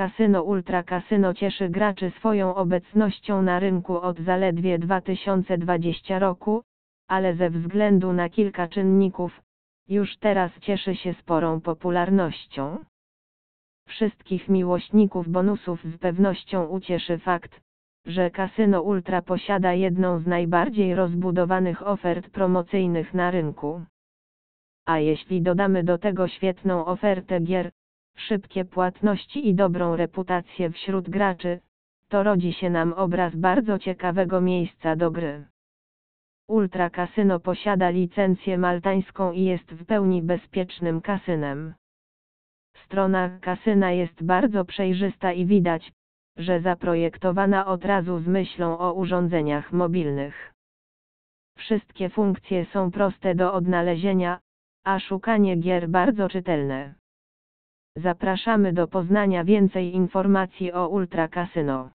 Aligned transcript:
Kasyno 0.00 0.42
Ultra 0.42 0.82
Kasyno 0.82 1.34
cieszy 1.34 1.68
graczy 1.68 2.10
swoją 2.10 2.54
obecnością 2.54 3.42
na 3.42 3.58
rynku 3.58 4.00
od 4.00 4.20
zaledwie 4.20 4.78
2020 4.78 6.18
roku, 6.18 6.62
ale 7.08 7.34
ze 7.34 7.50
względu 7.50 8.12
na 8.12 8.28
kilka 8.28 8.68
czynników, 8.68 9.42
już 9.88 10.16
teraz 10.16 10.50
cieszy 10.60 10.96
się 10.96 11.14
sporą 11.14 11.60
popularnością. 11.60 12.78
Wszystkich 13.88 14.48
miłośników 14.48 15.28
bonusów 15.28 15.84
z 15.84 15.98
pewnością 15.98 16.66
ucieszy 16.66 17.18
fakt, 17.18 17.60
że 18.06 18.30
Kasyno 18.30 18.82
Ultra 18.82 19.22
posiada 19.22 19.72
jedną 19.72 20.18
z 20.18 20.26
najbardziej 20.26 20.94
rozbudowanych 20.94 21.86
ofert 21.86 22.30
promocyjnych 22.30 23.14
na 23.14 23.30
rynku. 23.30 23.82
A 24.86 24.98
jeśli 24.98 25.42
dodamy 25.42 25.84
do 25.84 25.98
tego 25.98 26.28
świetną 26.28 26.86
ofertę 26.86 27.40
gier, 27.40 27.70
szybkie 28.20 28.64
płatności 28.64 29.48
i 29.48 29.54
dobrą 29.54 29.96
reputację 29.96 30.70
wśród 30.70 31.10
graczy, 31.10 31.60
to 32.08 32.22
rodzi 32.22 32.52
się 32.52 32.70
nam 32.70 32.92
obraz 32.92 33.36
bardzo 33.36 33.78
ciekawego 33.78 34.40
miejsca 34.40 34.96
do 34.96 35.10
gry. 35.10 35.44
Ultra 36.48 36.90
Casino 36.90 37.40
posiada 37.40 37.90
licencję 37.90 38.58
maltańską 38.58 39.32
i 39.32 39.44
jest 39.44 39.72
w 39.72 39.86
pełni 39.86 40.22
bezpiecznym 40.22 41.00
kasynem. 41.00 41.74
Strona 42.84 43.38
kasyna 43.40 43.92
jest 43.92 44.24
bardzo 44.24 44.64
przejrzysta 44.64 45.32
i 45.32 45.46
widać, 45.46 45.92
że 46.36 46.60
zaprojektowana 46.60 47.66
od 47.66 47.84
razu 47.84 48.18
z 48.18 48.26
myślą 48.26 48.78
o 48.78 48.92
urządzeniach 48.92 49.72
mobilnych. 49.72 50.54
Wszystkie 51.58 52.08
funkcje 52.08 52.64
są 52.64 52.90
proste 52.90 53.34
do 53.34 53.52
odnalezienia, 53.52 54.40
a 54.84 55.00
szukanie 55.00 55.56
gier 55.56 55.88
bardzo 55.88 56.28
czytelne. 56.28 56.99
Zapraszamy 57.96 58.72
do 58.72 58.88
poznania 58.88 59.44
więcej 59.44 59.94
informacji 59.94 60.72
o 60.72 60.88
Ultra 60.88 61.28
Casino. 61.28 61.90